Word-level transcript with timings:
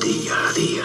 Día 0.00 0.48
a 0.48 0.52
día. 0.52 0.84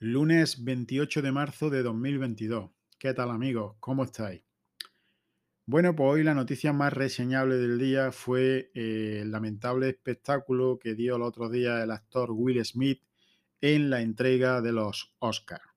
Lunes 0.00 0.64
28 0.64 1.22
de 1.22 1.30
marzo 1.30 1.70
de 1.70 1.84
2022. 1.84 2.68
¿Qué 2.98 3.14
tal 3.14 3.30
amigos? 3.30 3.76
¿Cómo 3.78 4.02
estáis? 4.02 4.42
Bueno, 5.64 5.94
pues 5.94 6.14
hoy 6.14 6.24
la 6.24 6.34
noticia 6.34 6.72
más 6.72 6.92
reseñable 6.92 7.58
del 7.58 7.78
día 7.78 8.10
fue 8.10 8.72
eh, 8.74 9.20
el 9.22 9.30
lamentable 9.30 9.88
espectáculo 9.88 10.80
que 10.80 10.96
dio 10.96 11.14
el 11.14 11.22
otro 11.22 11.48
día 11.48 11.80
el 11.84 11.92
actor 11.92 12.32
Will 12.32 12.64
Smith 12.64 13.04
en 13.60 13.88
la 13.88 14.00
entrega 14.00 14.60
de 14.60 14.72
los 14.72 15.14
Oscars. 15.20 15.71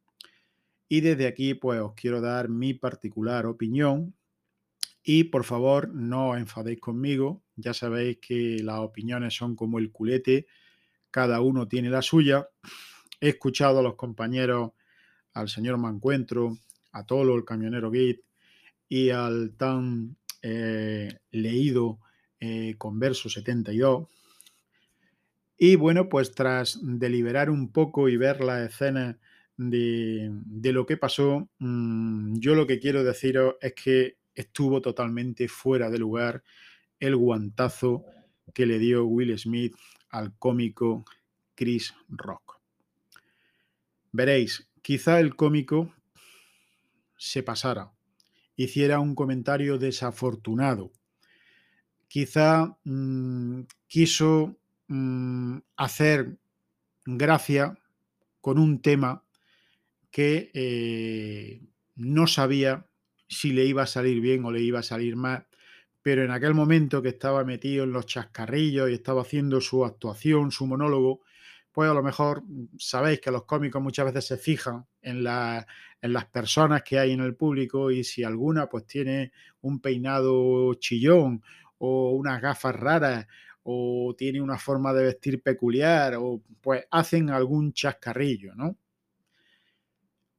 Y 0.87 1.01
desde 1.01 1.27
aquí, 1.27 1.53
pues 1.53 1.79
os 1.81 1.93
quiero 1.93 2.21
dar 2.21 2.49
mi 2.49 2.73
particular 2.73 3.45
opinión. 3.45 4.15
Y 5.03 5.25
por 5.25 5.43
favor, 5.43 5.89
no 5.93 6.31
os 6.31 6.37
enfadéis 6.37 6.79
conmigo. 6.79 7.43
Ya 7.55 7.73
sabéis 7.73 8.17
que 8.21 8.59
las 8.63 8.79
opiniones 8.79 9.35
son 9.35 9.55
como 9.55 9.79
el 9.79 9.91
culete, 9.91 10.47
cada 11.11 11.41
uno 11.41 11.67
tiene 11.67 11.89
la 11.89 12.01
suya. 12.01 12.49
He 13.21 13.29
escuchado 13.29 13.79
a 13.79 13.83
los 13.83 13.95
compañeros, 13.95 14.71
al 15.33 15.47
señor 15.47 15.77
Mancuentro, 15.77 16.57
a 16.91 17.05
Tolo, 17.05 17.35
el 17.35 17.45
camionero 17.45 17.89
Gate, 17.89 18.23
y 18.89 19.09
al 19.09 19.53
tan 19.57 20.17
eh, 20.41 21.19
leído 21.31 21.99
eh, 22.39 22.75
Converso 22.77 23.29
72. 23.29 24.07
Y 25.57 25.75
bueno, 25.75 26.09
pues 26.09 26.33
tras 26.33 26.79
deliberar 26.81 27.49
un 27.49 27.71
poco 27.71 28.09
y 28.09 28.17
ver 28.17 28.43
las 28.43 28.69
escenas 28.69 29.15
de, 29.57 30.31
lo 30.73 30.85
que 30.85 30.97
pasó, 30.97 31.49
mm, 31.59 32.39
yo 32.39 32.55
lo 32.55 32.67
que 32.67 32.79
quiero 32.79 33.03
deciros 33.03 33.55
es 33.61 33.73
que 33.73 34.17
estuvo 34.33 34.81
totalmente 34.81 35.47
fuera 35.47 35.89
de 35.89 35.97
lugar 35.97 36.43
el 36.99 37.15
guantazo 37.15 38.05
que 38.53 38.65
le 38.65 38.79
dio 38.79 39.05
Will 39.05 39.37
Smith 39.37 39.75
al 40.09 40.37
cómico 40.37 41.05
Chris 41.55 41.93
Rock. 42.09 42.59
Veréis, 44.11 44.69
quizá 44.81 45.19
el 45.19 45.35
cómico 45.35 45.93
se 47.17 47.43
pasara, 47.43 47.91
hiciera 48.55 48.99
un 48.99 49.15
comentario 49.15 49.77
desafortunado. 49.77 50.91
Quizá 52.07 52.77
mm, 52.83 53.61
quiso 53.87 54.57
mm, 54.87 55.57
hacer 55.75 56.37
gracia 57.05 57.77
con 58.41 58.57
un 58.57 58.81
tema 58.81 59.24
que 60.15 60.49
eh, 60.53 61.61
no 61.95 62.25
sabía 62.25 62.87
si 63.27 63.51
le 63.51 63.65
iba 63.65 63.83
a 63.83 63.85
salir 63.85 64.21
bien 64.21 64.45
o 64.45 64.51
le 64.53 64.61
iba 64.61 64.79
a 64.79 64.83
salir 64.83 65.17
mal, 65.17 65.45
pero 66.01 66.23
en 66.23 66.31
aquel 66.31 66.53
momento 66.53 67.01
que 67.01 67.09
estaba 67.09 67.43
metido 67.43 67.83
en 67.83 67.91
los 67.91 68.05
chascarrillos 68.05 68.89
y 68.89 68.93
estaba 68.93 69.23
haciendo 69.23 69.59
su 69.59 69.83
actuación, 69.83 70.51
su 70.51 70.67
monólogo, 70.67 71.19
pues 71.69 71.89
a 71.89 71.93
lo 71.93 72.01
mejor 72.01 72.43
mm, 72.43 72.77
sabéis 72.79 73.19
que 73.19 73.29
los 73.29 73.43
cómicos 73.43 73.81
muchas 73.81 74.05
veces 74.05 74.25
se 74.25 74.37
fijan 74.37 74.85
en, 75.01 75.17
en, 75.17 76.13
las 76.13 76.25
personas 76.27 76.81
que 76.83 76.97
hay 76.97 77.11
en 77.11 77.19
el 77.19 77.35
público 77.35 77.91
y 77.91 78.05
si 78.05 78.23
alguna 78.23 78.69
pues 78.69 78.87
tiene 78.87 79.33
un 79.63 79.81
peinado 79.81 80.75
chillón 80.75 81.43
o 81.79 82.11
unas 82.11 82.41
gafas 82.41 82.73
raras 82.73 83.27
o 83.63 84.15
tiene 84.17 84.39
una 84.39 84.57
forma 84.57 84.93
de 84.93 85.03
vestir 85.03 85.43
peculiar 85.43 86.15
o 86.17 86.41
pues 86.61 86.85
hacen 86.89 87.31
algún 87.31 87.73
chascarrillo, 87.73 88.55
¿no? 88.55 88.77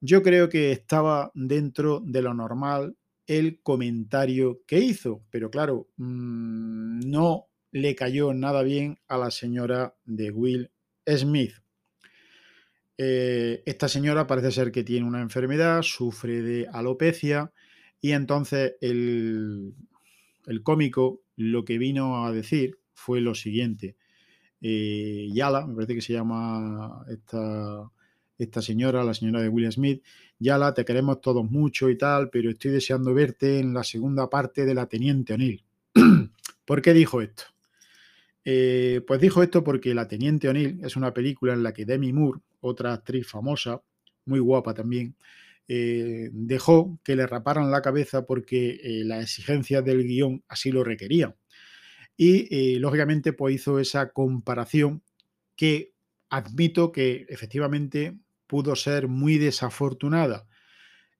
Yo 0.00 0.22
creo 0.22 0.48
que 0.48 0.72
estaba 0.72 1.30
dentro 1.34 2.00
de 2.00 2.22
lo 2.22 2.34
normal 2.34 2.96
el 3.26 3.60
comentario 3.62 4.62
que 4.66 4.78
hizo, 4.78 5.24
pero 5.30 5.50
claro, 5.50 5.88
mm, 5.96 7.00
no 7.08 7.46
le 7.72 7.94
cayó 7.94 8.32
nada 8.32 8.62
bien 8.62 8.98
a 9.08 9.18
la 9.18 9.30
señora 9.30 9.96
de 10.04 10.30
Will 10.30 10.70
Smith. 11.06 11.54
Eh, 12.98 13.62
esta 13.66 13.88
señora 13.88 14.26
parece 14.26 14.50
ser 14.50 14.72
que 14.72 14.84
tiene 14.84 15.06
una 15.06 15.20
enfermedad, 15.20 15.82
sufre 15.82 16.40
de 16.40 16.66
alopecia 16.72 17.52
y 18.00 18.12
entonces 18.12 18.76
el, 18.80 19.74
cómico 20.62 21.22
lo 21.36 21.64
que 21.64 21.76
vino 21.76 22.24
a 22.24 22.32
decir 22.32 22.78
fue 22.94 23.20
lo 23.20 23.34
siguiente. 23.34 23.96
Eh, 24.62 25.28
Yala, 25.32 25.66
me 25.66 25.74
parece 25.74 25.94
que 25.96 26.00
se 26.00 26.14
llama 26.14 27.04
esta, 27.10 27.90
esta 28.38 28.62
señora, 28.62 29.02
la 29.04 29.14
señora 29.14 29.40
de 29.40 29.48
Will 29.48 29.70
Smith, 29.72 30.02
Yala, 30.38 30.74
te 30.74 30.84
queremos 30.84 31.20
todos 31.20 31.50
mucho 31.50 31.88
y 31.88 31.96
tal, 31.96 32.28
pero 32.30 32.50
estoy 32.50 32.70
deseando 32.72 33.14
verte 33.14 33.58
en 33.58 33.72
la 33.72 33.84
segunda 33.84 34.28
parte 34.28 34.64
de 34.64 34.74
la 34.74 34.86
Teniente 34.86 35.34
O'Neill. 35.34 35.64
¿Por 36.64 36.82
qué 36.82 36.92
dijo 36.92 37.22
esto? 37.22 37.44
Eh, 38.44 39.00
pues 39.06 39.20
dijo 39.20 39.42
esto 39.42 39.64
porque 39.64 39.94
La 39.94 40.06
Teniente 40.06 40.48
O'Neill 40.48 40.78
es 40.84 40.96
una 40.96 41.12
película 41.12 41.54
en 41.54 41.62
la 41.62 41.72
que 41.72 41.84
Demi 41.84 42.12
Moore, 42.12 42.40
otra 42.60 42.92
actriz 42.92 43.26
famosa, 43.26 43.82
muy 44.26 44.38
guapa 44.38 44.74
también, 44.74 45.16
eh, 45.66 46.30
dejó 46.32 47.00
que 47.02 47.16
le 47.16 47.26
raparan 47.26 47.70
la 47.72 47.82
cabeza 47.82 48.24
porque 48.24 48.78
eh, 48.82 49.04
las 49.04 49.22
exigencias 49.22 49.84
del 49.84 50.04
guion 50.04 50.44
así 50.48 50.70
lo 50.70 50.84
requerían. 50.84 51.34
Y 52.16 52.78
lógicamente 52.78 53.34
pues 53.34 53.56
hizo 53.56 53.78
esa 53.78 54.10
comparación 54.10 55.02
que 55.54 55.92
admito 56.30 56.90
que 56.90 57.26
efectivamente 57.28 58.16
pudo 58.46 58.76
ser 58.76 59.08
muy 59.08 59.38
desafortunada 59.38 60.46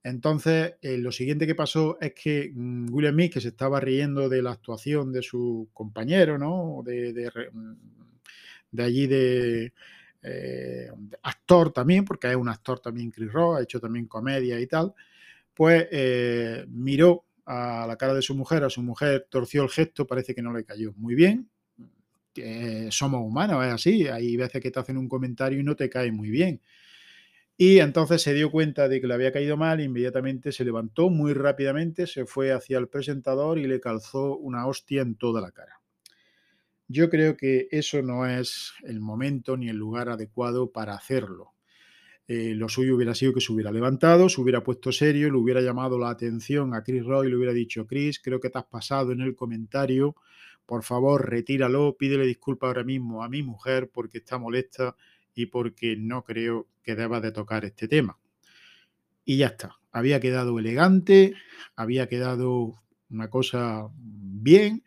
entonces, 0.06 0.75
eh, 0.82 0.98
lo 0.98 1.10
siguiente 1.10 1.48
que 1.48 1.56
pasó 1.56 1.98
es 2.00 2.14
que 2.14 2.53
mm, 2.54 2.94
William 2.94 3.14
Smith, 3.14 3.32
que 3.32 3.41
se 3.41 3.48
estaba 3.48 3.81
riendo 3.81 4.28
de 4.28 4.41
la 4.41 4.53
actuación 4.53 5.12
de 5.12 5.20
su 5.20 5.69
compañero, 5.72 6.38
¿no? 6.38 6.81
De, 6.84 7.28
mm, 7.53 8.81
allí 8.81 9.09
de, 9.09 9.72
eh, 10.22 10.91
actor 11.25 11.72
también, 11.72 12.04
porque 12.04 12.31
es 12.31 12.37
un 12.37 12.48
actor 12.48 12.78
también 12.78 13.10
Chris 13.10 13.32
Rock, 13.32 13.58
ha 13.58 13.62
hecho 13.62 13.81
también 13.81 14.06
comedia 14.06 14.60
y 14.60 14.69
tal, 14.69 14.94
pues 15.54 15.88
eh, 15.91 16.64
miró 16.69 17.25
a 17.44 17.84
la 17.88 17.97
cara 17.97 18.14
de 18.14 18.22
su 18.22 18.37
mujer, 18.37 18.62
a 18.62 18.70
su 18.70 18.82
mujer 18.82 19.26
torció 19.28 19.64
el 19.64 19.70
gesto, 19.70 20.06
parece 20.06 20.37
que 20.37 20.43
no 20.43 20.53
le 20.53 20.64
cayó 20.64 20.93
muy 20.97 21.16
bien. 21.16 21.50
somos 22.91 23.22
humanos, 23.22 23.64
es 23.66 23.72
así. 23.72 24.06
Hay 24.08 24.37
veces 24.37 24.60
que 24.62 24.70
te 24.70 24.78
hacen 24.78 24.98
un 24.98 25.08
comentario 25.08 25.58
y 25.58 25.64
no 25.64 25.75
te 25.75 25.91
cae 25.91 26.12
muy 26.12 26.31
bien. 26.31 26.60
Y 27.59 27.78
entonces 27.78 28.21
se 28.21 28.34
dio 28.34 28.50
cuenta 28.50 28.87
de 28.87 29.00
que 29.00 29.06
le 29.06 29.15
había 29.15 29.33
caído 29.33 29.56
mal, 29.56 29.81
inmediatamente 29.81 30.53
se 30.53 30.65
levantó 30.65 31.09
muy 31.09 31.33
rápidamente, 31.33 32.06
se 32.06 32.27
fue 32.27 32.53
hacia 32.53 32.77
el 32.77 32.89
presentador 32.89 33.59
y 33.59 33.67
le 33.67 33.81
calzó 33.81 34.37
una 34.37 34.67
hostia 34.67 35.00
en 35.00 35.15
toda 35.15 35.41
la 35.41 35.53
cara. 35.53 35.81
Yo 36.89 37.09
creo 37.09 37.37
que 37.37 37.67
eso 37.71 38.03
no 38.03 38.27
es 38.27 38.75
el 38.84 39.00
momento 39.00 39.56
ni 39.56 39.71
el 39.71 39.77
lugar 39.77 40.11
adecuado 40.11 40.71
para 40.71 40.94
hacerlo. 40.94 41.55
Eh, 42.28 42.55
lo 42.55 42.69
suyo 42.69 42.97
hubiera 42.97 43.15
sido 43.15 43.33
que 43.33 43.41
se 43.41 43.53
hubiera 43.53 43.73
levantado, 43.73 44.28
se 44.28 44.41
hubiera 44.41 44.62
puesto 44.62 44.93
serio, 44.93 45.31
le 45.31 45.38
hubiera 45.38 45.61
llamado 45.61 45.99
la 45.99 46.11
atención 46.11 46.75
a 46.75 46.83
Chris 46.83 47.05
Roy, 47.05 47.31
le 47.31 47.37
hubiera 47.37 47.53
dicho, 47.53 47.87
Chris, 47.87 48.21
creo 48.21 48.38
que 48.38 48.50
te 48.50 48.59
has 48.59 48.65
pasado 48.67 49.12
en 49.12 49.21
el 49.21 49.34
comentario, 49.34 50.17
por 50.67 50.83
favor, 50.83 51.31
retíralo, 51.31 51.97
pídele 51.97 52.27
disculpas 52.27 52.69
ahora 52.69 52.84
mismo 52.84 53.23
a 53.23 53.28
mi 53.28 53.43
mujer 53.43 53.88
porque 53.93 54.19
está 54.19 54.38
molesta 54.38 54.97
y 55.36 55.47
porque 55.47 55.97
no 55.97 56.24
creo 56.24 56.66
que 56.82 56.97
deba 56.97 57.20
de 57.20 57.30
tocar 57.30 57.64
este 57.64 57.86
tema. 57.86 58.19
Y 59.24 59.36
ya 59.36 59.48
está, 59.48 59.76
había 59.92 60.19
quedado 60.19 60.58
elegante, 60.58 61.34
había 61.76 62.08
quedado 62.08 62.82
una 63.10 63.28
cosa 63.28 63.88
bien 63.98 64.82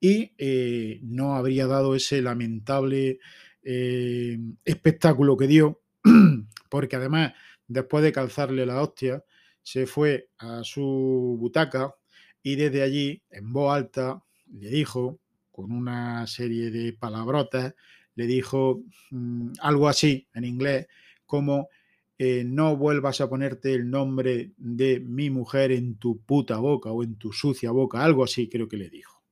y 0.00 0.32
eh, 0.36 1.00
no 1.02 1.36
habría 1.36 1.66
dado 1.66 1.94
ese 1.94 2.20
lamentable 2.20 3.20
eh, 3.62 4.38
espectáculo 4.64 5.36
que 5.36 5.46
dio, 5.46 5.80
porque 6.68 6.96
además, 6.96 7.32
después 7.68 8.02
de 8.02 8.12
calzarle 8.12 8.66
la 8.66 8.82
hostia, 8.82 9.24
se 9.62 9.86
fue 9.86 10.28
a 10.38 10.62
su 10.64 11.36
butaca 11.38 11.94
y 12.42 12.56
desde 12.56 12.82
allí, 12.82 13.22
en 13.30 13.52
voz 13.52 13.74
alta, 13.74 14.22
le 14.50 14.68
dijo, 14.68 15.20
con 15.52 15.70
una 15.70 16.26
serie 16.26 16.70
de 16.72 16.92
palabrotas, 16.94 17.74
le 18.14 18.26
dijo 18.26 18.82
mm, 19.10 19.52
algo 19.60 19.88
así 19.88 20.28
en 20.34 20.44
inglés 20.44 20.86
como 21.26 21.68
eh, 22.16 22.44
no 22.46 22.76
vuelvas 22.76 23.20
a 23.20 23.28
ponerte 23.28 23.74
el 23.74 23.90
nombre 23.90 24.52
de 24.56 25.00
mi 25.00 25.30
mujer 25.30 25.72
en 25.72 25.96
tu 25.96 26.20
puta 26.22 26.58
boca 26.58 26.90
o 26.90 27.02
en 27.02 27.16
tu 27.16 27.32
sucia 27.32 27.72
boca, 27.72 28.04
algo 28.04 28.22
así 28.22 28.48
creo 28.48 28.68
que 28.68 28.76
le 28.76 28.88
dijo. 28.88 29.22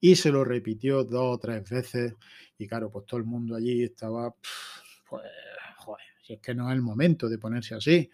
Y 0.00 0.16
se 0.16 0.30
lo 0.30 0.44
repitió 0.44 1.04
dos 1.04 1.36
o 1.36 1.38
tres 1.38 1.68
veces 1.68 2.14
y 2.58 2.68
claro, 2.68 2.90
pues 2.90 3.06
todo 3.06 3.18
el 3.18 3.26
mundo 3.26 3.56
allí 3.56 3.82
estaba, 3.82 4.34
pues, 5.08 5.22
joder, 5.78 6.06
si 6.22 6.34
es 6.34 6.40
que 6.40 6.54
no 6.54 6.70
es 6.70 6.76
el 6.76 6.82
momento 6.82 7.28
de 7.28 7.38
ponerse 7.38 7.74
así. 7.74 8.08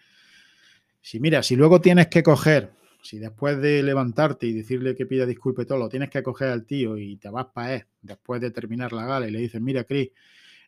Si 1.03 1.21
mira, 1.21 1.43
si 1.43 1.55
luego 1.55 1.81
tienes 1.81 2.09
que 2.09 2.23
coger 2.23 2.73
si 3.09 3.19
después 3.19 3.59
de 3.63 3.83
levantarte 3.83 4.47
y 4.47 4.53
decirle 4.53 4.95
que 4.95 5.07
pida 5.07 5.25
disculpas 5.25 5.67
todo, 5.67 5.79
lo 5.79 5.89
tienes 5.89 6.11
que 6.11 6.23
coger 6.23 6.49
al 6.49 6.67
tío 6.67 6.99
y 6.99 7.17
te 7.17 7.31
vas 7.31 7.47
para 7.47 7.77
él 7.77 7.85
después 8.03 8.39
de 8.39 8.51
terminar 8.51 8.93
la 8.93 9.07
gala 9.07 9.27
y 9.27 9.31
le 9.31 9.39
dices, 9.39 9.63
mira, 9.63 9.85
Chris, 9.85 10.11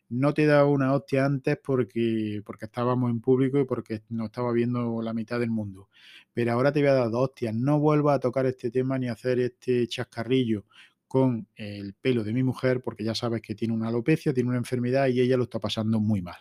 no 0.09 0.33
te 0.33 0.43
he 0.43 0.45
dado 0.47 0.69
una 0.69 0.91
hostia 0.95 1.23
antes 1.23 1.59
porque, 1.63 2.41
porque 2.43 2.65
estábamos 2.65 3.11
en 3.11 3.21
público 3.21 3.59
y 3.59 3.65
porque 3.65 4.01
nos 4.09 4.25
estaba 4.25 4.51
viendo 4.53 5.03
la 5.03 5.13
mitad 5.13 5.39
del 5.39 5.51
mundo. 5.51 5.89
Pero 6.33 6.53
ahora 6.53 6.71
te 6.71 6.79
voy 6.79 6.89
a 6.89 6.93
dar 6.93 7.11
dos 7.11 7.29
hostias. 7.29 7.53
No 7.53 7.79
vuelvas 7.79 8.15
a 8.15 8.19
tocar 8.19 8.47
este 8.47 8.71
tema 8.71 8.97
ni 8.97 9.07
a 9.07 9.11
hacer 9.11 9.39
este 9.39 9.87
chascarrillo 9.87 10.65
con 11.07 11.47
el 11.55 11.93
pelo 11.93 12.23
de 12.23 12.33
mi 12.33 12.41
mujer 12.41 12.81
porque 12.81 13.03
ya 13.03 13.13
sabes 13.13 13.43
que 13.43 13.53
tiene 13.53 13.75
una 13.75 13.89
alopecia, 13.89 14.33
tiene 14.33 14.49
una 14.49 14.57
enfermedad 14.57 15.09
y 15.09 15.21
ella 15.21 15.37
lo 15.37 15.43
está 15.43 15.59
pasando 15.59 15.99
muy 15.99 16.23
mal. 16.23 16.39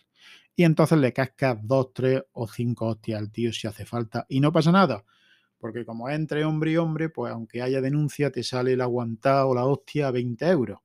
Y 0.56 0.64
entonces 0.64 0.96
le 0.96 1.12
cascas 1.12 1.58
dos, 1.62 1.92
tres 1.92 2.22
o 2.32 2.48
cinco 2.48 2.86
hostias 2.86 3.20
al 3.20 3.30
tío 3.30 3.52
si 3.52 3.66
hace 3.66 3.84
falta 3.84 4.24
y 4.30 4.40
no 4.40 4.50
pasa 4.50 4.72
nada. 4.72 5.04
Porque 5.60 5.84
como 5.84 6.08
es 6.08 6.16
entre 6.16 6.44
hombre 6.44 6.72
y 6.72 6.76
hombre, 6.78 7.10
pues 7.10 7.32
aunque 7.32 7.60
haya 7.60 7.80
denuncia, 7.82 8.32
te 8.32 8.42
sale 8.42 8.72
el 8.72 8.80
aguantado 8.80 9.50
o 9.50 9.54
la 9.54 9.66
hostia 9.66 10.08
a 10.08 10.10
20 10.10 10.46
euros. 10.48 10.80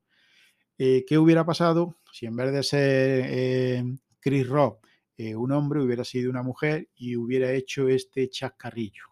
Eh, 0.78 1.04
¿Qué 1.08 1.16
hubiera 1.16 1.46
pasado 1.46 1.96
si 2.12 2.26
en 2.26 2.36
vez 2.36 2.52
de 2.52 2.62
ser 2.62 3.24
eh, 3.26 3.84
Chris 4.20 4.46
Rock 4.46 4.86
eh, 5.16 5.34
un 5.34 5.52
hombre 5.52 5.80
hubiera 5.80 6.04
sido 6.04 6.30
una 6.30 6.42
mujer 6.42 6.90
y 6.94 7.16
hubiera 7.16 7.52
hecho 7.52 7.88
este 7.88 8.28
chascarrillo? 8.28 9.04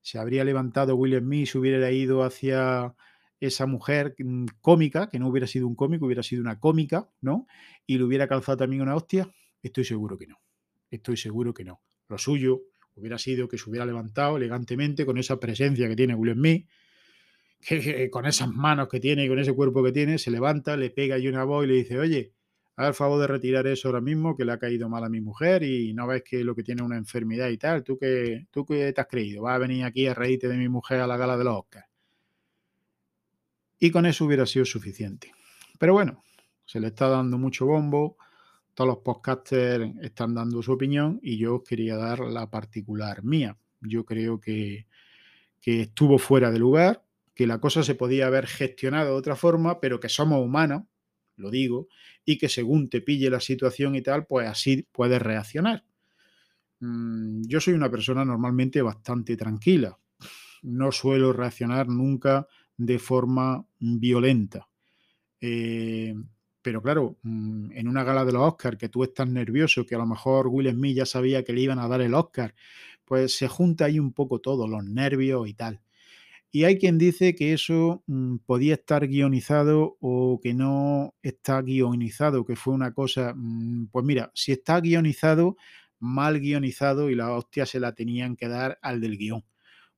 Se 0.00 0.18
habría 0.18 0.44
levantado 0.44 0.94
Will 0.94 1.18
Smith, 1.18 1.48
se 1.48 1.58
hubiera 1.58 1.90
ido 1.90 2.22
hacia 2.22 2.94
esa 3.40 3.66
mujer 3.66 4.14
mm, 4.16 4.46
cómica, 4.60 5.08
que 5.08 5.18
no 5.18 5.28
hubiera 5.28 5.48
sido 5.48 5.66
un 5.66 5.74
cómico, 5.74 6.06
hubiera 6.06 6.22
sido 6.22 6.40
una 6.40 6.60
cómica, 6.60 7.10
¿no? 7.20 7.48
Y 7.84 7.98
le 7.98 8.04
hubiera 8.04 8.28
calzado 8.28 8.58
también 8.58 8.82
una 8.82 8.94
hostia. 8.94 9.28
Estoy 9.60 9.84
seguro 9.84 10.16
que 10.16 10.28
no. 10.28 10.40
Estoy 10.88 11.16
seguro 11.16 11.52
que 11.52 11.64
no. 11.64 11.80
Lo 12.08 12.16
suyo 12.16 12.62
hubiera 12.98 13.18
sido 13.18 13.48
que 13.48 13.58
se 13.58 13.68
hubiera 13.68 13.86
levantado 13.86 14.36
elegantemente 14.36 15.06
con 15.06 15.18
esa 15.18 15.38
presencia 15.38 15.88
que 15.88 15.96
tiene 15.96 16.14
Will 16.14 16.34
Smith 16.34 16.66
que, 17.60 18.08
con 18.10 18.26
esas 18.26 18.48
manos 18.48 18.88
que 18.88 19.00
tiene 19.00 19.24
y 19.24 19.28
con 19.28 19.38
ese 19.38 19.52
cuerpo 19.52 19.82
que 19.82 19.92
tiene, 19.92 20.18
se 20.18 20.30
levanta, 20.30 20.76
le 20.76 20.90
pega 20.90 21.16
ahí 21.16 21.28
una 21.28 21.44
voz 21.44 21.64
y 21.64 21.68
le 21.68 21.74
dice, 21.74 21.98
oye, 21.98 22.32
haz 22.76 22.88
el 22.88 22.94
favor 22.94 23.20
de 23.20 23.26
retirar 23.26 23.66
eso 23.66 23.88
ahora 23.88 24.00
mismo, 24.00 24.36
que 24.36 24.44
le 24.44 24.52
ha 24.52 24.58
caído 24.58 24.88
mal 24.88 25.04
a 25.04 25.08
mi 25.08 25.20
mujer 25.20 25.62
y 25.62 25.92
no 25.94 26.06
ves 26.06 26.22
que 26.22 26.44
lo 26.44 26.54
que 26.54 26.62
tiene 26.62 26.82
una 26.82 26.96
enfermedad 26.96 27.48
y 27.48 27.58
tal. 27.58 27.82
¿Tú 27.82 27.98
qué, 27.98 28.46
¿Tú 28.50 28.64
qué 28.64 28.92
te 28.92 29.00
has 29.00 29.08
creído? 29.08 29.42
¿Vas 29.42 29.56
a 29.56 29.58
venir 29.58 29.84
aquí 29.84 30.06
a 30.06 30.14
reírte 30.14 30.48
de 30.48 30.56
mi 30.56 30.68
mujer 30.68 31.00
a 31.00 31.06
la 31.06 31.16
gala 31.16 31.36
de 31.36 31.44
los 31.44 31.56
Oscars? 31.56 31.86
Y 33.80 33.90
con 33.90 34.06
eso 34.06 34.24
hubiera 34.24 34.46
sido 34.46 34.64
suficiente. 34.64 35.32
Pero 35.78 35.92
bueno, 35.92 36.24
se 36.64 36.80
le 36.80 36.88
está 36.88 37.08
dando 37.08 37.38
mucho 37.38 37.66
bombo, 37.66 38.16
todos 38.78 38.90
los 38.90 38.98
podcasters 38.98 39.90
están 40.02 40.34
dando 40.34 40.62
su 40.62 40.70
opinión 40.70 41.18
y 41.20 41.36
yo 41.36 41.64
quería 41.64 41.96
dar 41.96 42.20
la 42.20 42.48
particular 42.48 43.24
mía. 43.24 43.58
Yo 43.80 44.04
creo 44.04 44.40
que, 44.40 44.86
que 45.60 45.80
estuvo 45.80 46.16
fuera 46.16 46.52
de 46.52 46.60
lugar, 46.60 47.04
que 47.34 47.48
la 47.48 47.58
cosa 47.58 47.82
se 47.82 47.96
podía 47.96 48.28
haber 48.28 48.46
gestionado 48.46 49.06
de 49.06 49.16
otra 49.16 49.34
forma, 49.34 49.80
pero 49.80 49.98
que 49.98 50.08
somos 50.08 50.40
humanos, 50.40 50.84
lo 51.34 51.50
digo, 51.50 51.88
y 52.24 52.38
que 52.38 52.48
según 52.48 52.88
te 52.88 53.00
pille 53.00 53.28
la 53.30 53.40
situación 53.40 53.96
y 53.96 54.02
tal, 54.02 54.26
pues 54.26 54.46
así 54.46 54.86
puedes 54.92 55.20
reaccionar. 55.20 55.84
Mm, 56.78 57.48
yo 57.48 57.60
soy 57.60 57.74
una 57.74 57.90
persona 57.90 58.24
normalmente 58.24 58.80
bastante 58.80 59.36
tranquila. 59.36 59.98
No 60.62 60.92
suelo 60.92 61.32
reaccionar 61.32 61.88
nunca 61.88 62.46
de 62.76 63.00
forma 63.00 63.66
violenta. 63.80 64.68
Eh, 65.40 66.14
pero 66.62 66.82
claro, 66.82 67.18
mm, 67.22 67.72
en 67.72 67.88
una 67.88 68.04
gala 68.04 68.24
de 68.24 68.32
los 68.32 68.42
Oscars, 68.42 68.78
que 68.78 68.88
tú 68.88 69.04
estás 69.04 69.28
nervioso, 69.28 69.86
que 69.86 69.94
a 69.94 69.98
lo 69.98 70.06
mejor 70.06 70.48
Will 70.48 70.70
Smith 70.70 70.96
ya 70.96 71.06
sabía 71.06 71.44
que 71.44 71.52
le 71.52 71.62
iban 71.62 71.78
a 71.78 71.88
dar 71.88 72.00
el 72.00 72.14
Oscar, 72.14 72.54
pues 73.04 73.36
se 73.36 73.48
junta 73.48 73.86
ahí 73.86 73.98
un 73.98 74.12
poco 74.12 74.40
todo, 74.40 74.68
los 74.68 74.84
nervios 74.84 75.48
y 75.48 75.54
tal. 75.54 75.80
Y 76.50 76.64
hay 76.64 76.78
quien 76.78 76.98
dice 76.98 77.34
que 77.34 77.52
eso 77.52 78.02
mm, 78.06 78.36
podía 78.46 78.74
estar 78.74 79.06
guionizado 79.06 79.98
o 80.00 80.40
que 80.42 80.54
no 80.54 81.14
está 81.22 81.60
guionizado, 81.62 82.44
que 82.44 82.56
fue 82.56 82.74
una 82.74 82.92
cosa, 82.94 83.34
mm, 83.36 83.88
pues 83.92 84.04
mira, 84.04 84.30
si 84.34 84.52
está 84.52 84.80
guionizado, 84.80 85.56
mal 86.00 86.40
guionizado 86.40 87.10
y 87.10 87.14
la 87.14 87.32
hostia 87.32 87.66
se 87.66 87.80
la 87.80 87.94
tenían 87.94 88.36
que 88.36 88.48
dar 88.48 88.78
al 88.82 89.00
del 89.00 89.18
guion. 89.18 89.44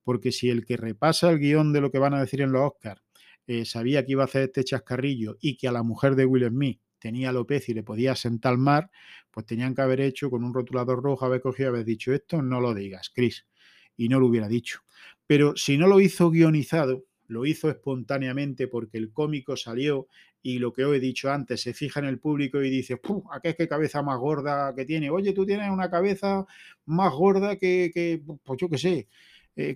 Porque 0.05 0.33
si 0.33 0.51
el 0.51 0.65
que 0.65 0.77
repasa 0.77 1.31
el 1.31 1.39
guion 1.39 1.73
de 1.73 1.81
lo 1.81 1.91
que 1.91 1.99
van 1.99 2.15
a 2.15 2.21
decir 2.21 2.41
en 2.43 2.53
los 2.53 2.63
Oscars 2.63 3.03
eh, 3.51 3.65
sabía 3.65 4.05
que 4.05 4.13
iba 4.13 4.23
a 4.23 4.27
hacer 4.27 4.43
este 4.43 4.63
chascarrillo 4.63 5.37
y 5.41 5.57
que 5.57 5.67
a 5.67 5.73
la 5.73 5.83
mujer 5.83 6.15
de 6.15 6.25
Will 6.25 6.47
Smith 6.47 6.81
tenía 7.01 7.31
alopecia 7.31 7.73
y 7.73 7.75
le 7.75 7.83
podía 7.83 8.15
sentar 8.15 8.57
mar, 8.57 8.93
pues 9.33 9.45
tenían 9.45 9.75
que 9.75 9.83
haber 9.83 10.01
hecho 10.03 10.31
con 10.31 10.45
un 10.45 10.55
rotulador 10.55 11.03
rojo, 11.03 11.27
haber 11.27 11.41
cogido, 11.41 11.71
haber 11.71 11.85
dicho 11.85 12.13
esto, 12.15 12.43
no 12.43 12.61
lo 12.61 12.75
digas, 12.75 13.11
Chris. 13.13 13.49
Y 13.97 14.09
no 14.09 14.21
lo 14.21 14.29
hubiera 14.29 14.47
dicho. 14.47 14.83
Pero 15.27 15.57
si 15.57 15.77
no 15.77 15.89
lo 15.89 15.99
hizo 15.99 16.31
guionizado, 16.31 17.07
lo 17.27 17.45
hizo 17.45 17.69
espontáneamente 17.69 18.69
porque 18.69 18.99
el 18.99 19.13
cómico 19.13 19.57
salió 19.57 20.07
y 20.43 20.61
lo 20.61 20.73
que 20.73 20.85
os 20.85 20.95
he 20.95 21.01
dicho 21.01 21.29
antes, 21.33 21.61
se 21.61 21.75
fija 21.75 21.99
en 21.99 22.07
el 22.07 22.21
público 22.21 22.63
y 22.63 22.71
dice, 22.71 22.99
¡pum! 22.99 23.25
¿A 23.33 23.41
qué 23.41 23.67
cabeza 23.67 24.01
más 24.03 24.21
gorda 24.21 24.73
que 24.77 24.85
tiene? 24.85 25.11
Oye, 25.11 25.33
tú 25.33 25.45
tienes 25.45 25.69
una 25.71 25.91
cabeza 25.91 26.47
más 26.87 27.13
gorda 27.13 27.57
que, 27.57 28.23
pues 28.45 28.61
yo 28.61 28.69
qué 28.69 28.79
sé, 28.79 29.09
eh, 29.57 29.75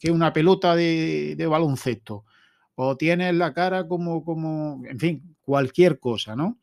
que, 0.00 0.10
una 0.10 0.32
pelota 0.32 0.74
de, 0.76 1.46
baloncesto. 1.48 2.24
O 2.74 2.96
tienes 2.96 3.34
la 3.34 3.54
cara 3.54 3.88
como, 3.88 4.24
como, 4.24 4.82
en 4.86 4.98
fin, 4.98 5.36
cualquier 5.40 5.98
cosa, 5.98 6.36
¿no? 6.36 6.58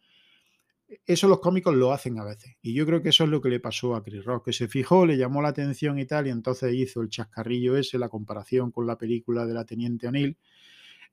eso 1.05 1.27
los 1.27 1.39
cómicos 1.39 1.75
lo 1.75 1.91
hacen 1.91 2.19
a 2.19 2.23
veces. 2.23 2.55
Y 2.61 2.73
yo 2.73 2.85
creo 2.85 3.01
que 3.01 3.09
eso 3.09 3.23
es 3.23 3.29
lo 3.29 3.41
que 3.41 3.49
le 3.49 3.59
pasó 3.59 3.95
a 3.95 4.03
Chris 4.03 4.23
Rock, 4.23 4.45
que 4.45 4.53
se 4.53 4.67
fijó, 4.67 5.05
le 5.05 5.17
llamó 5.17 5.41
la 5.41 5.49
atención 5.49 5.99
y 5.99 6.05
tal, 6.05 6.27
y 6.27 6.29
entonces 6.29 6.73
hizo 6.73 7.01
el 7.01 7.09
chascarrillo 7.09 7.77
ese, 7.77 7.97
la 7.97 8.09
comparación 8.09 8.71
con 8.71 8.87
la 8.87 8.97
película 8.97 9.45
de 9.45 9.53
la 9.53 9.65
Teniente 9.65 10.07
O'Neill. 10.07 10.37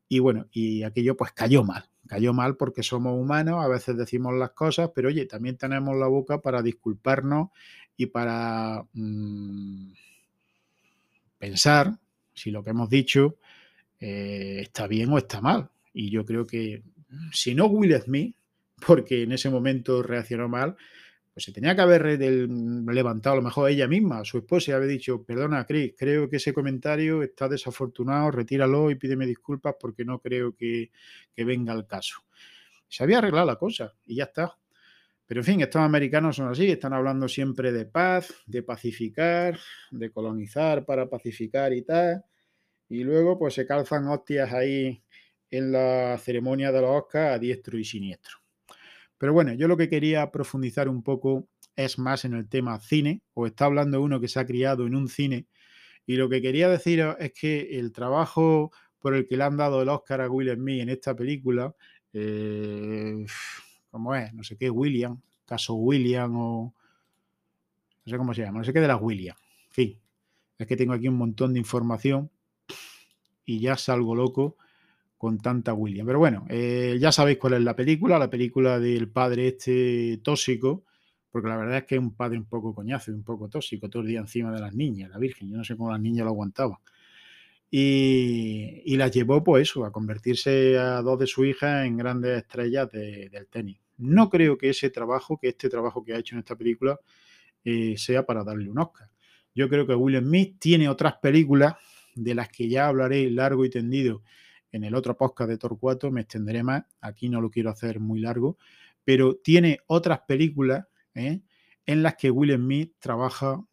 Y 0.09 0.19
bueno, 0.19 0.49
y 0.51 0.83
aquello 0.83 1.17
pues 1.17 1.33
cayó 1.33 1.63
mal. 1.65 1.85
Cayó 2.09 2.33
mal 2.33 2.57
porque 2.57 2.83
somos 2.83 3.17
humanos, 3.17 3.65
a 3.65 3.69
veces 3.69 3.97
decimos 3.97 4.35
las 4.35 4.51
cosas, 4.51 4.91
pero 4.95 5.09
oye, 5.09 5.27
también 5.27 5.57
tenemos 5.57 5.97
la 5.97 6.09
boca 6.09 6.41
para 6.41 6.63
disculparnos 6.63 7.51
y 7.97 8.07
para 8.07 8.85
mm, 8.93 9.93
pensar 11.41 11.99
si 12.33 12.53
lo 12.53 12.63
que 12.63 12.71
hemos 12.71 12.89
dicho 12.89 13.39
eh, 13.99 14.59
está 14.61 14.87
bien 14.87 15.11
o 15.11 15.19
está 15.19 15.41
mal. 15.41 15.71
Y 15.93 16.11
yo 16.11 16.25
creo 16.25 16.47
que 16.47 16.85
si 17.33 17.55
no 17.57 17.67
Will 17.67 18.01
Smith, 18.01 18.37
porque 18.87 19.25
en 19.25 19.33
ese 19.33 19.51
momento 19.51 20.03
reaccionó 20.03 20.49
mal, 20.49 20.77
pues 21.33 21.45
se 21.45 21.53
tenía 21.53 21.75
que 21.75 21.83
haber 21.83 22.05
levantado 22.07 23.35
a 23.35 23.37
lo 23.37 23.43
mejor 23.43 23.71
ella 23.71 23.89
misma, 23.89 24.25
su 24.25 24.39
esposa, 24.39 24.71
y 24.71 24.75
haber 24.75 24.89
dicho, 24.89 25.23
perdona, 25.25 25.65
Chris, 25.65 25.95
creo 25.97 26.29
que 26.29 26.37
ese 26.37 26.53
comentario 26.53 27.23
está 27.23 27.49
desafortunado, 27.49 28.31
retíralo 28.31 28.91
y 28.91 28.97
pídeme 28.97 29.27
disculpas 29.27 29.75
porque 29.79 30.05
no 30.05 30.19
creo 30.21 30.55
que, 30.55 30.91
venga 31.37 31.73
al 31.73 31.87
caso. 31.87 32.23
Se 32.89 33.03
había 33.03 33.19
arreglado 33.19 33.47
la 33.47 33.57
cosa 33.57 33.95
y 34.05 34.17
ya 34.17 34.25
está. 34.25 34.57
Pero 35.31 35.43
en 35.43 35.45
fin, 35.45 35.61
estos 35.61 35.81
americanos 35.81 36.35
son 36.35 36.49
así, 36.49 36.73
están 36.73 36.93
hablando 36.93 37.29
siempre 37.29 37.71
de 37.71 37.87
paz, 37.87 38.35
de 38.47 38.65
pacificar, 38.65 39.57
de 39.93 40.11
colonizar 40.11 40.85
para 40.85 41.09
pacificar 41.09 41.73
y 41.73 41.83
tal. 41.83 42.25
Y 42.89 43.05
luego 43.05 43.39
pues 43.39 43.55
se 43.55 43.65
calzan 43.65 44.09
hostias 44.09 44.53
ahí 44.53 45.05
en 45.49 45.71
la 45.71 46.19
ceremonia 46.19 46.73
de 46.73 46.81
los 46.81 46.91
Oscars 46.91 47.37
a 47.37 47.39
diestro 47.39 47.79
y 47.79 47.85
siniestro. 47.85 48.39
Pero 49.19 49.33
bueno, 49.33 49.53
yo 49.53 49.69
lo 49.69 49.77
que 49.77 49.89
quería 49.89 50.33
profundizar 50.33 50.89
un 50.89 51.05
poco 51.05 51.47
es 51.77 51.97
más 51.97 52.25
en 52.25 52.35
el 52.35 52.49
tema 52.49 52.81
cine, 52.81 53.23
o 53.33 53.47
está 53.47 53.67
hablando 53.67 54.03
uno 54.03 54.21
que 54.21 54.27
se 54.27 54.41
ha 54.41 54.47
criado 54.47 54.85
en 54.85 54.97
un 54.97 55.07
cine, 55.07 55.47
y 56.07 56.17
lo 56.17 56.29
que 56.29 56.43
quería 56.43 56.69
deciros 56.69 57.15
es 57.21 57.33
que 57.35 57.79
el 57.79 57.93
trabajo 57.93 58.73
por 58.99 59.15
el 59.15 59.29
que 59.29 59.37
le 59.37 59.45
han 59.45 59.57
dado 59.57 59.81
el 59.81 59.91
Oscar 59.91 60.23
a 60.23 60.29
Will 60.29 60.53
Smith 60.53 60.83
en 60.83 60.89
esta 60.89 61.15
película, 61.15 61.73
eh, 62.13 63.25
¿cómo 63.91 64.15
es? 64.15 64.33
No 64.33 64.43
sé 64.43 64.57
qué, 64.57 64.71
William, 64.71 65.21
caso 65.51 65.75
William 65.75 66.35
o... 66.37 66.75
No 68.05 68.11
sé 68.11 68.17
cómo 68.17 68.33
se 68.33 68.43
llama, 68.43 68.61
no 68.61 68.65
sé 68.65 68.73
qué 68.73 68.81
de 68.81 68.89
las 68.89 69.03
William. 69.03 69.37
En 69.69 69.73
fin, 69.73 69.99
es 70.59 70.67
que 70.67 70.77
tengo 70.77 70.93
aquí 70.93 71.09
un 71.09 71.17
montón 71.17 71.53
de 71.53 71.59
información 71.59 72.31
y 73.45 73.59
ya 73.59 73.77
salgo 73.77 74.15
loco 74.15 74.57
con 75.19 75.39
tanta 75.39 75.75
William. 75.75 76.07
Pero 76.07 76.21
bueno, 76.21 76.47
eh, 76.49 76.97
ya 77.01 77.13
sabéis 77.13 77.39
cuál 77.39 77.55
es 77.55 77.63
la 77.63 77.75
película, 77.75 78.19
la 78.19 78.31
película 78.31 78.79
del 78.79 79.09
padre 79.09 79.49
este 79.49 80.21
tóxico, 80.23 80.85
porque 81.31 81.49
la 81.49 81.57
verdad 81.57 81.79
es 81.79 81.85
que 81.85 81.97
es 81.97 82.01
un 82.01 82.15
padre 82.15 82.39
un 82.39 82.47
poco 82.47 82.75
coñazo 82.75 83.11
y 83.11 83.15
un 83.15 83.25
poco 83.25 83.49
tóxico, 83.49 83.91
todo 83.91 84.03
el 84.03 84.09
día 84.09 84.21
encima 84.21 84.53
de 84.53 84.61
las 84.61 84.73
niñas, 84.73 85.11
la 85.11 85.19
Virgen, 85.19 85.51
yo 85.51 85.57
no 85.57 85.65
sé 85.65 85.77
cómo 85.77 85.91
las 85.91 86.01
niñas 86.01 86.25
lo 86.25 86.31
aguantaban. 86.31 86.79
Y, 87.71 88.83
y 88.85 88.97
las 88.97 89.11
llevó, 89.13 89.45
pues 89.45 89.69
eso, 89.69 89.85
a 89.85 89.93
convertirse 89.93 90.79
a 90.79 91.03
dos 91.03 91.19
de 91.19 91.27
sus 91.27 91.47
hijas 91.47 91.87
en 91.87 91.97
grandes 91.97 92.39
estrellas 92.39 92.91
del 92.91 93.47
tenis. 93.49 93.79
No 94.01 94.31
creo 94.31 94.59
que 94.59 94.71
ese 94.71 94.91
trabajo, 94.91 95.39
que 95.39 95.49
este 95.49 95.69
trabajo 95.69 96.05
que 96.05 96.15
ha 96.15 96.19
hecho 96.19 96.35
en 96.35 96.41
esta 96.41 96.57
película, 96.57 96.99
eh, 97.65 97.95
sea 97.97 98.25
para 98.25 98.45
darle 98.45 98.71
un 98.71 98.79
Oscar. 98.79 99.11
Yo 99.55 99.69
creo 99.69 99.87
que 99.87 99.95
Will 99.95 100.19
Smith 100.19 100.57
tiene 100.59 100.89
otras 100.89 101.15
películas 101.23 101.75
de 102.15 102.35
las 102.35 102.49
que 102.49 102.69
ya 102.69 102.87
hablaré 102.87 103.31
largo 103.31 103.65
y 103.65 103.71
tendido 103.71 104.23
en 104.73 104.85
el 104.85 104.95
otro 104.95 105.17
podcast 105.17 105.51
de 105.51 105.59
Torcuato 105.59 106.11
me 106.11 106.23
extenderé 106.23 106.63
más, 106.63 106.85
aquí 107.01 107.29
no 107.29 107.41
lo 107.41 107.51
quiero 107.51 107.71
hacer 107.71 108.01
muy 108.01 108.21
largo, 108.21 108.57
pero 109.05 109.37
tiene 109.37 109.81
otras 109.87 110.21
películas 110.29 110.87
¿eh? 111.15 111.41
en 111.87 112.03
las 112.03 112.15
que 112.17 112.31
Will 112.31 112.55
Smith 112.55 112.95
trabaja 112.99 113.65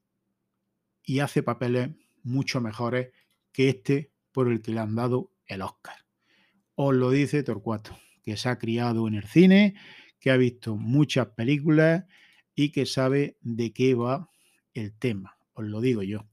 y 1.03 1.19
hace 1.19 1.43
papeles 1.43 1.89
mucho 2.23 2.61
mejores 2.61 3.11
que 3.51 3.69
este 3.69 4.11
por 4.31 4.51
el 4.51 4.61
que 4.61 4.71
le 4.71 4.79
han 4.79 4.95
dado 4.95 5.31
el 5.45 5.61
Oscar. 5.61 5.95
Os 6.75 6.95
lo 6.95 7.11
dice 7.11 7.43
Torcuato, 7.43 7.97
que 8.23 8.35
se 8.35 8.49
ha 8.49 8.57
criado 8.57 9.07
en 9.07 9.15
el 9.15 9.25
cine, 9.25 9.75
que 10.27 10.31
ha 10.31 10.35
visto 10.35 10.75
muchas 10.75 11.27
películas 11.27 12.03
y 12.53 12.73
que 12.73 12.85
sabe 12.85 13.37
de 13.39 13.71
qué 13.71 13.95
va 13.95 14.29
el 14.73 14.91
tema, 14.99 15.37
os 15.53 15.65
lo 15.65 15.79
digo 15.79 16.03
yo. 16.03 16.27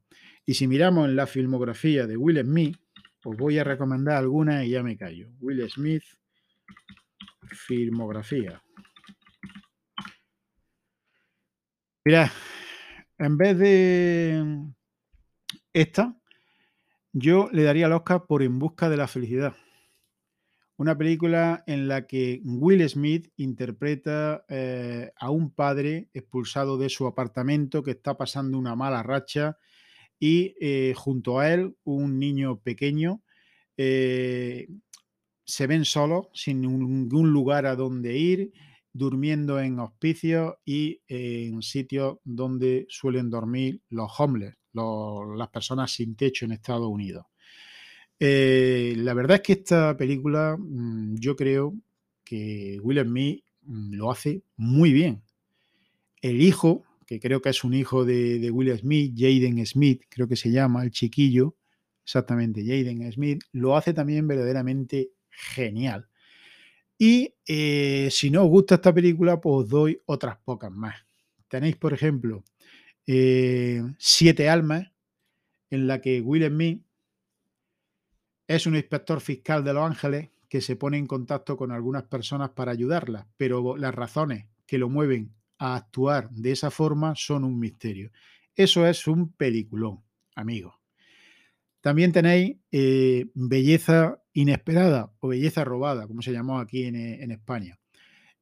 Y 0.44 0.54
si 0.54 0.66
miramos 0.66 1.08
en 1.08 1.14
la 1.14 1.28
filmografía 1.28 2.08
de 2.08 2.16
Will 2.16 2.40
Smith, 2.42 2.76
os 3.24 3.36
voy 3.36 3.56
a 3.58 3.62
recomendar 3.62 4.16
algunas 4.16 4.64
y 4.64 4.70
ya 4.70 4.82
me 4.82 4.96
callo. 4.96 5.28
Will 5.38 5.70
Smith, 5.70 6.02
filmografía. 7.52 8.60
Mira, 12.04 12.32
en 13.16 13.38
vez 13.38 13.58
de 13.58 14.72
esta, 15.72 16.18
yo 17.12 17.48
le 17.52 17.62
daría 17.62 17.86
al 17.86 17.92
Oscar 17.92 18.26
por 18.26 18.42
En 18.42 18.58
Busca 18.58 18.88
de 18.88 18.96
la 18.96 19.06
Felicidad. 19.06 19.54
Una 20.76 20.98
película 20.98 21.62
en 21.68 21.86
la 21.86 22.04
que 22.06 22.40
Will 22.44 22.88
Smith 22.88 23.28
interpreta 23.36 24.44
eh, 24.48 25.12
a 25.16 25.30
un 25.30 25.52
padre 25.52 26.08
expulsado 26.12 26.78
de 26.78 26.88
su 26.88 27.06
apartamento 27.06 27.84
que 27.84 27.92
está 27.92 28.16
pasando 28.16 28.58
una 28.58 28.74
mala 28.74 29.04
racha 29.04 29.56
y 30.18 30.56
eh, 30.60 30.92
junto 30.96 31.38
a 31.38 31.52
él 31.52 31.76
un 31.84 32.18
niño 32.18 32.58
pequeño. 32.58 33.22
Eh, 33.76 34.66
se 35.44 35.66
ven 35.68 35.84
solos, 35.84 36.26
sin 36.34 36.62
ningún 36.62 37.30
lugar 37.30 37.66
a 37.66 37.76
donde 37.76 38.16
ir, 38.16 38.52
durmiendo 38.92 39.60
en 39.60 39.78
hospicios 39.78 40.54
y 40.64 41.02
en 41.06 41.62
sitios 41.62 42.18
donde 42.24 42.86
suelen 42.88 43.30
dormir 43.30 43.82
los 43.90 44.10
homeless, 44.18 44.54
las 44.72 45.48
personas 45.50 45.92
sin 45.92 46.16
techo 46.16 46.46
en 46.46 46.52
Estados 46.52 46.88
Unidos. 46.88 47.26
Eh, 48.20 48.94
la 48.96 49.14
verdad 49.14 49.36
es 49.36 49.42
que 49.42 49.52
esta 49.54 49.96
película 49.96 50.56
mm, 50.58 51.16
yo 51.16 51.36
creo 51.36 51.74
que 52.24 52.78
Will 52.82 53.00
Smith 53.00 53.44
mm, 53.62 53.94
lo 53.94 54.10
hace 54.10 54.42
muy 54.56 54.92
bien. 54.92 55.22
El 56.22 56.40
hijo, 56.40 56.84
que 57.06 57.20
creo 57.20 57.42
que 57.42 57.50
es 57.50 57.64
un 57.64 57.74
hijo 57.74 58.04
de, 58.04 58.50
Will 58.50 58.76
Smith, 58.78 59.14
Jaden 59.16 59.64
Smith, 59.66 60.04
creo 60.08 60.28
que 60.28 60.36
se 60.36 60.50
llama, 60.50 60.84
el 60.84 60.90
chiquillo, 60.90 61.56
exactamente, 62.02 62.62
Jaden 62.62 63.10
Smith, 63.12 63.42
lo 63.52 63.76
hace 63.76 63.92
también 63.92 64.26
verdaderamente 64.26 65.10
genial. 65.30 66.08
Y 66.96 67.34
eh, 67.46 68.08
si 68.10 68.30
no 68.30 68.44
os 68.44 68.48
gusta 68.48 68.76
esta 68.76 68.94
película, 68.94 69.40
pues 69.40 69.64
os 69.64 69.68
doy 69.68 70.00
otras 70.06 70.38
pocas 70.38 70.70
más. 70.70 70.94
Tenéis, 71.48 71.76
por 71.76 71.92
ejemplo, 71.92 72.44
eh, 73.06 73.82
Siete 73.98 74.48
Almas, 74.48 74.90
en 75.70 75.86
la 75.86 76.00
que 76.00 76.20
Will 76.20 76.46
Smith 76.46 76.83
es 78.46 78.66
un 78.66 78.76
inspector 78.76 79.20
fiscal 79.20 79.64
de 79.64 79.72
Los 79.72 79.84
Ángeles 79.84 80.30
que 80.48 80.60
se 80.60 80.76
pone 80.76 80.98
en 80.98 81.06
contacto 81.06 81.56
con 81.56 81.72
algunas 81.72 82.04
personas 82.04 82.50
para 82.50 82.72
ayudarlas, 82.72 83.26
pero 83.36 83.76
las 83.76 83.94
razones 83.94 84.46
que 84.66 84.78
lo 84.78 84.88
mueven 84.88 85.34
a 85.58 85.76
actuar 85.76 86.30
de 86.30 86.52
esa 86.52 86.70
forma 86.70 87.14
son 87.16 87.44
un 87.44 87.58
misterio. 87.58 88.10
Eso 88.54 88.86
es 88.86 89.06
un 89.06 89.32
peliculón, 89.32 90.04
amigos. 90.36 90.74
También 91.80 92.12
tenéis 92.12 92.56
eh, 92.70 93.26
Belleza 93.34 94.22
Inesperada 94.32 95.12
o 95.20 95.28
Belleza 95.28 95.64
Robada, 95.64 96.06
como 96.06 96.22
se 96.22 96.32
llamó 96.32 96.58
aquí 96.58 96.84
en, 96.84 96.96
en 96.96 97.30
España. 97.30 97.78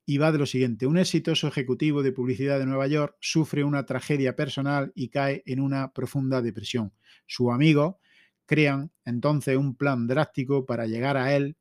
Y 0.04 0.18
va 0.18 0.32
de 0.32 0.38
lo 0.38 0.46
siguiente, 0.46 0.86
un 0.86 0.98
exitoso 0.98 1.48
ejecutivo 1.48 2.02
de 2.02 2.12
publicidad 2.12 2.58
de 2.58 2.66
Nueva 2.66 2.88
York 2.88 3.16
sufre 3.20 3.64
una 3.64 3.86
tragedia 3.86 4.36
personal 4.36 4.92
y 4.94 5.08
cae 5.08 5.42
en 5.46 5.60
una 5.60 5.92
profunda 5.92 6.42
depresión. 6.42 6.92
Su 7.26 7.52
amigo, 7.52 8.00
crean 8.52 8.90
entonces 9.06 9.56
un 9.56 9.74
plan 9.76 10.06
drástico 10.06 10.66
para 10.66 10.84
llegar 10.84 11.16
a 11.16 11.34
él 11.34 11.56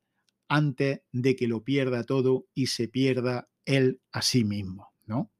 antes 0.49 0.99
de 1.13 1.37
que 1.37 1.47
lo 1.47 1.63
pierda 1.63 2.03
todo 2.03 2.47
y 2.53 2.67
se 2.67 2.89
pierda 2.89 3.47
él 3.63 4.01
a 4.11 4.21
sí 4.21 4.43
mismo, 4.43 4.91
¿no? 5.05 5.31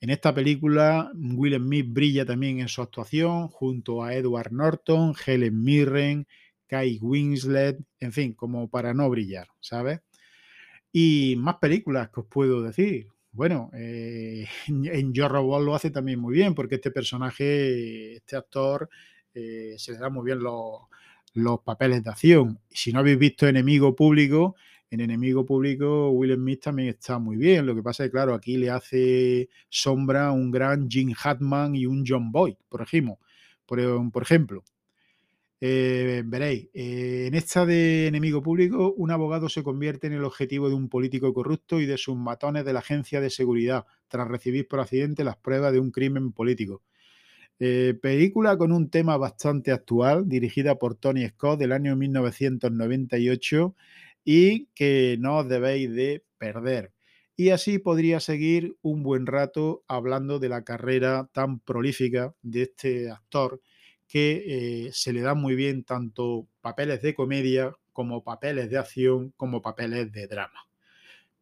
En 0.00 0.08
esta 0.08 0.34
película, 0.34 1.12
Will 1.14 1.56
Smith 1.56 1.86
brilla 1.90 2.24
también 2.24 2.60
en 2.60 2.68
su 2.68 2.80
actuación 2.80 3.48
junto 3.48 4.02
a 4.02 4.14
Edward 4.14 4.50
Norton, 4.50 5.14
Helen 5.26 5.62
Mirren, 5.62 6.26
Kai 6.66 6.98
Winslet, 7.02 7.78
en 8.00 8.12
fin, 8.12 8.32
como 8.32 8.70
para 8.70 8.94
no 8.94 9.10
brillar, 9.10 9.48
¿sabes? 9.60 10.00
Y 10.90 11.34
más 11.36 11.56
películas 11.56 12.08
que 12.08 12.20
os 12.20 12.26
puedo 12.28 12.62
decir. 12.62 13.08
Bueno, 13.30 13.70
eh, 13.74 14.46
en 14.68 15.12
Yo 15.12 15.28
Robot 15.28 15.62
lo 15.62 15.74
hace 15.74 15.90
también 15.90 16.18
muy 16.18 16.32
bien, 16.32 16.54
porque 16.54 16.76
este 16.76 16.90
personaje, 16.90 18.16
este 18.16 18.36
actor, 18.36 18.88
eh, 19.34 19.74
se 19.78 19.92
le 19.92 19.98
da 19.98 20.08
muy 20.08 20.24
bien 20.24 20.40
los, 20.40 20.80
los 21.34 21.60
papeles 21.60 22.02
de 22.02 22.10
acción. 22.10 22.60
Si 22.70 22.92
no 22.92 23.00
habéis 23.00 23.18
visto 23.18 23.46
Enemigo 23.46 23.94
Público, 23.94 24.56
en 24.90 25.00
Enemigo 25.00 25.44
Público 25.44 26.10
Will 26.10 26.34
Smith 26.34 26.62
también 26.62 26.90
está 26.90 27.18
muy 27.18 27.36
bien. 27.36 27.66
Lo 27.66 27.74
que 27.74 27.82
pasa 27.82 28.04
es 28.04 28.10
que, 28.10 28.12
claro, 28.12 28.34
aquí 28.34 28.56
le 28.56 28.70
hace 28.70 29.48
sombra 29.68 30.30
un 30.30 30.50
gran 30.50 30.88
Jim 30.88 31.12
Hatman 31.20 31.74
y 31.74 31.86
un 31.86 32.04
John 32.06 32.30
Boyd, 32.30 32.54
por 32.68 32.82
ejemplo. 32.82 33.18
Por, 33.66 33.80
por 34.12 34.22
ejemplo. 34.22 34.62
Eh, 35.60 36.22
veréis, 36.26 36.68
eh, 36.74 37.24
en 37.26 37.34
esta 37.34 37.64
de 37.64 38.06
enemigo 38.06 38.42
público, 38.42 38.92
un 38.96 39.10
abogado 39.10 39.48
se 39.48 39.62
convierte 39.62 40.06
en 40.06 40.12
el 40.12 40.24
objetivo 40.24 40.68
de 40.68 40.74
un 40.74 40.88
político 40.90 41.32
corrupto 41.32 41.80
y 41.80 41.86
de 41.86 41.96
sus 41.96 42.16
matones 42.16 42.64
de 42.66 42.74
la 42.74 42.80
agencia 42.80 43.20
de 43.20 43.30
seguridad, 43.30 43.86
tras 44.08 44.28
recibir 44.28 44.68
por 44.68 44.80
accidente 44.80 45.24
las 45.24 45.38
pruebas 45.38 45.72
de 45.72 45.80
un 45.80 45.90
crimen 45.90 46.32
político. 46.32 46.82
Eh, 47.60 47.94
película 48.02 48.56
con 48.58 48.72
un 48.72 48.90
tema 48.90 49.16
bastante 49.16 49.70
actual, 49.70 50.28
dirigida 50.28 50.76
por 50.76 50.96
Tony 50.96 51.26
Scott 51.28 51.58
del 51.58 51.72
año 51.72 51.94
1998 51.96 53.76
y 54.24 54.66
que 54.74 55.16
no 55.20 55.38
os 55.38 55.48
debéis 55.48 55.92
de 55.94 56.24
perder. 56.38 56.92
Y 57.36 57.50
así 57.50 57.78
podría 57.78 58.20
seguir 58.20 58.76
un 58.82 59.02
buen 59.02 59.26
rato 59.26 59.84
hablando 59.88 60.38
de 60.38 60.48
la 60.48 60.64
carrera 60.64 61.28
tan 61.32 61.60
prolífica 61.60 62.34
de 62.42 62.62
este 62.62 63.10
actor 63.10 63.60
que 64.06 64.86
eh, 64.86 64.90
se 64.92 65.12
le 65.12 65.20
dan 65.22 65.38
muy 65.38 65.54
bien 65.54 65.84
tanto 65.84 66.46
papeles 66.60 67.02
de 67.02 67.14
comedia 67.14 67.72
como 67.92 68.22
papeles 68.22 68.70
de 68.70 68.78
acción 68.78 69.32
como 69.36 69.62
papeles 69.62 70.12
de 70.12 70.26
drama. 70.26 70.68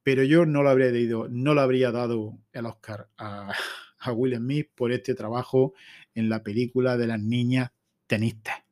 Pero 0.02 0.25
yo 0.25 0.47
no 0.47 0.62
lo 0.62 0.71
habría, 0.71 0.90
no 1.31 1.54
le 1.54 1.61
habría 1.61 1.90
dado 1.92 2.38
el 2.52 2.66
Oscar 2.66 3.09
a, 3.19 3.52
a 3.99 4.12
Will 4.12 4.37
Smith 4.37 4.71
por 4.75 4.92
este 4.92 5.14
trabajo 5.14 5.75
en 6.14 6.28
la 6.28 6.42
película 6.42 6.97
de 6.97 7.07
las 7.07 7.21
niñas 7.21 7.71
tenistas. 8.07 8.62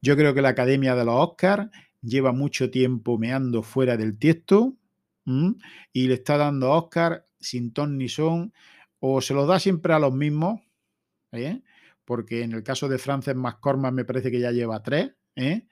Yo 0.00 0.16
creo 0.16 0.34
que 0.34 0.42
la 0.42 0.50
Academia 0.50 0.94
de 0.94 1.04
los 1.04 1.14
Oscars 1.14 1.70
lleva 2.02 2.32
mucho 2.32 2.70
tiempo 2.70 3.18
meando 3.18 3.62
fuera 3.62 3.96
del 3.96 4.18
tiesto 4.18 4.76
y 5.92 6.08
le 6.08 6.14
está 6.14 6.36
dando 6.36 6.72
Oscar 6.72 7.26
sin 7.38 7.72
ton 7.72 7.98
ni 7.98 8.08
son, 8.08 8.52
o 9.00 9.20
se 9.20 9.34
los 9.34 9.46
da 9.48 9.58
siempre 9.58 9.92
a 9.92 9.98
los 9.98 10.14
mismos, 10.14 10.60
¿eh? 11.32 11.62
porque 12.04 12.42
en 12.42 12.52
el 12.52 12.62
caso 12.62 12.88
de 12.88 12.98
Frances 12.98 13.34
McCormack 13.34 13.92
me 13.92 14.04
parece 14.04 14.30
que 14.30 14.40
ya 14.40 14.52
lleva 14.52 14.82
tres, 14.82 15.12
¿eh? 15.36 15.66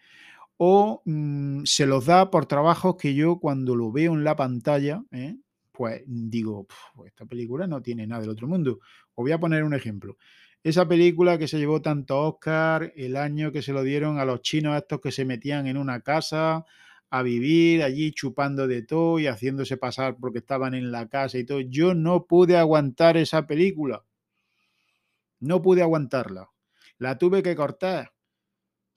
o 0.56 1.02
mm, 1.04 1.62
se 1.64 1.86
los 1.86 2.06
da 2.06 2.30
por 2.30 2.46
trabajos 2.46 2.96
que 2.96 3.14
yo 3.14 3.38
cuando 3.38 3.74
lo 3.74 3.90
veo 3.92 4.12
en 4.12 4.24
la 4.24 4.36
pantalla, 4.36 5.02
¿eh? 5.10 5.36
pues 5.72 6.02
digo, 6.06 6.66
esta 7.06 7.24
película 7.24 7.66
no 7.66 7.80
tiene 7.80 8.06
nada 8.06 8.20
del 8.20 8.30
otro 8.30 8.46
mundo. 8.46 8.80
Os 9.14 9.22
voy 9.24 9.32
a 9.32 9.40
poner 9.40 9.64
un 9.64 9.74
ejemplo. 9.74 10.18
Esa 10.62 10.86
película 10.86 11.38
que 11.38 11.48
se 11.48 11.58
llevó 11.58 11.80
tanto 11.80 12.20
Oscar, 12.20 12.92
el 12.94 13.16
año 13.16 13.50
que 13.50 13.62
se 13.62 13.72
lo 13.72 13.82
dieron 13.82 14.18
a 14.18 14.26
los 14.26 14.42
chinos 14.42 14.76
estos 14.76 15.00
que 15.00 15.10
se 15.10 15.24
metían 15.24 15.66
en 15.66 15.78
una 15.78 16.02
casa 16.02 16.66
a 17.08 17.22
vivir 17.22 17.82
allí 17.82 18.12
chupando 18.12 18.68
de 18.68 18.82
todo 18.82 19.18
y 19.18 19.26
haciéndose 19.26 19.78
pasar 19.78 20.16
porque 20.20 20.38
estaban 20.38 20.74
en 20.74 20.92
la 20.92 21.08
casa 21.08 21.38
y 21.38 21.44
todo. 21.44 21.60
Yo 21.60 21.94
no 21.94 22.26
pude 22.26 22.58
aguantar 22.58 23.16
esa 23.16 23.46
película. 23.46 24.04
No 25.40 25.62
pude 25.62 25.82
aguantarla. 25.82 26.50
La 26.98 27.16
tuve 27.16 27.42
que 27.42 27.56
cortar. 27.56 28.12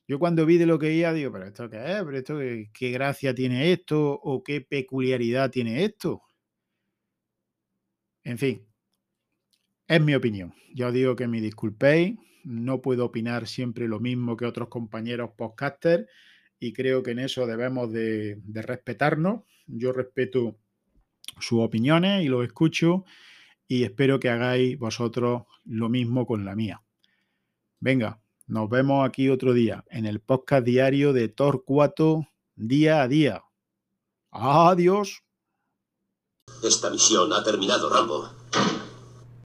Yo 0.06 0.20
cuando 0.20 0.46
vi 0.46 0.58
de 0.58 0.66
lo 0.66 0.78
que 0.78 0.94
iba, 0.94 1.14
digo, 1.14 1.32
pero 1.32 1.46
esto 1.46 1.70
qué 1.70 1.78
es, 1.78 2.06
esto 2.14 2.38
qué 2.74 2.92
gracia 2.92 3.34
tiene 3.34 3.72
esto 3.72 4.12
o 4.12 4.44
qué 4.44 4.60
peculiaridad 4.60 5.50
tiene 5.50 5.86
esto. 5.86 6.24
En 8.26 8.38
fin, 8.38 8.66
es 9.88 10.02
mi 10.02 10.16
opinión. 10.16 10.54
Ya 10.74 10.88
os 10.88 10.94
digo 10.94 11.16
que 11.16 11.28
me 11.28 11.42
disculpéis, 11.42 12.18
no 12.44 12.82
puedo 12.82 13.06
opinar 13.06 13.48
siempre 13.48 13.88
lo 13.88 14.00
mismo 14.00 14.38
que 14.38 14.46
otros 14.46 14.68
compañeros 14.68 15.32
podcasters 15.38 16.08
y 16.60 16.74
creo 16.74 17.04
que 17.04 17.12
en 17.12 17.20
eso 17.20 17.46
debemos 17.46 17.92
de, 17.92 18.42
respetarnos. 18.54 19.42
Yo 19.68 19.92
respeto 19.92 20.58
sus 21.40 21.62
opiniones 21.62 22.24
y 22.24 22.28
los 22.28 22.44
escucho 22.46 23.06
y 23.68 23.84
espero 23.84 24.20
que 24.20 24.30
hagáis 24.30 24.78
vosotros 24.78 25.44
lo 25.66 25.90
mismo 25.90 26.26
con 26.26 26.46
la 26.46 26.56
mía. 26.56 26.82
Venga, 27.80 28.22
nos 28.48 28.70
vemos 28.70 29.08
aquí 29.08 29.30
otro 29.30 29.54
día 29.54 29.84
en 29.90 30.06
el 30.06 30.20
podcast 30.20 30.66
diario 30.66 31.12
de 31.14 31.30
Torcuato 31.30 32.28
día 32.56 33.02
a 33.02 33.08
día. 33.08 33.44
Adiós. 34.32 35.24
Esta 36.64 36.90
misión 36.90 37.32
ha 37.34 37.44
terminado, 37.44 37.90
Rambo. 37.90 38.43